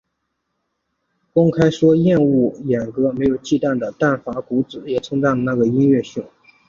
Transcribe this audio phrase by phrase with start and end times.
[1.31, 4.31] 公开说厌恶演歌没有忌惮的淡谷
[4.63, 6.25] 法子也称赞了那个音乐性。